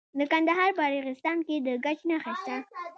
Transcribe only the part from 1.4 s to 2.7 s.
کې د ګچ نښې شته.